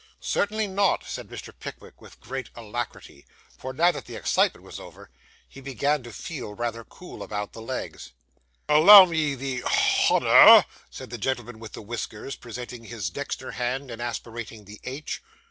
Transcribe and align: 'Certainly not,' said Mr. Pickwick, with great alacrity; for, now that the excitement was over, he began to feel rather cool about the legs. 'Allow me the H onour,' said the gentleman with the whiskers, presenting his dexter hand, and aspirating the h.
'Certainly 0.19 0.65
not,' 0.65 1.03
said 1.03 1.27
Mr. 1.27 1.53
Pickwick, 1.59 2.01
with 2.01 2.19
great 2.19 2.49
alacrity; 2.55 3.23
for, 3.55 3.71
now 3.71 3.91
that 3.91 4.05
the 4.05 4.15
excitement 4.15 4.65
was 4.65 4.79
over, 4.79 5.11
he 5.47 5.61
began 5.61 6.01
to 6.01 6.11
feel 6.11 6.55
rather 6.55 6.83
cool 6.83 7.21
about 7.21 7.53
the 7.53 7.61
legs. 7.61 8.11
'Allow 8.67 9.05
me 9.05 9.35
the 9.35 9.57
H 9.59 10.07
onour,' 10.09 10.65
said 10.89 11.11
the 11.11 11.19
gentleman 11.19 11.59
with 11.59 11.73
the 11.73 11.83
whiskers, 11.83 12.35
presenting 12.35 12.85
his 12.85 13.11
dexter 13.11 13.51
hand, 13.51 13.91
and 13.91 14.01
aspirating 14.01 14.65
the 14.65 14.79
h. 14.85 15.21